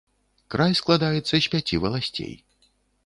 Край 0.53 0.71
складаецца 0.79 1.29
з 1.37 1.43
пяці 1.51 1.81
валасцей. 1.85 2.33